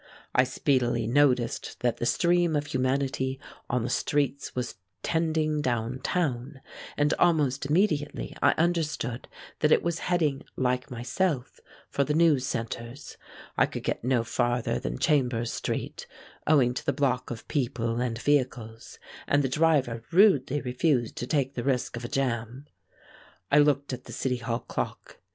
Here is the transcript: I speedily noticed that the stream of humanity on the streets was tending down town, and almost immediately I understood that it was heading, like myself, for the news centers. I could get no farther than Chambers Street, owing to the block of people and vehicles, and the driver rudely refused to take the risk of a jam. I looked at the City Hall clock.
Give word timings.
I 0.33 0.45
speedily 0.45 1.05
noticed 1.05 1.79
that 1.81 1.97
the 1.97 2.07
stream 2.07 2.55
of 2.55 2.65
humanity 2.65 3.39
on 3.69 3.83
the 3.83 3.89
streets 3.91 4.55
was 4.55 4.77
tending 5.03 5.61
down 5.61 5.99
town, 5.99 6.59
and 6.97 7.13
almost 7.19 7.67
immediately 7.67 8.35
I 8.41 8.53
understood 8.53 9.27
that 9.59 9.71
it 9.71 9.83
was 9.83 9.99
heading, 10.09 10.41
like 10.55 10.89
myself, 10.89 11.59
for 11.87 12.03
the 12.03 12.15
news 12.15 12.47
centers. 12.47 13.15
I 13.55 13.67
could 13.67 13.83
get 13.83 14.03
no 14.03 14.23
farther 14.23 14.79
than 14.79 14.97
Chambers 14.97 15.53
Street, 15.53 16.07
owing 16.47 16.73
to 16.73 16.83
the 16.83 16.93
block 16.93 17.29
of 17.29 17.47
people 17.47 18.01
and 18.01 18.17
vehicles, 18.19 18.97
and 19.27 19.43
the 19.43 19.49
driver 19.49 20.01
rudely 20.11 20.61
refused 20.61 21.15
to 21.17 21.27
take 21.27 21.53
the 21.53 21.63
risk 21.63 21.95
of 21.95 22.03
a 22.03 22.07
jam. 22.09 22.65
I 23.51 23.59
looked 23.59 23.93
at 23.93 24.05
the 24.05 24.13
City 24.13 24.37
Hall 24.37 24.61
clock. 24.61 25.19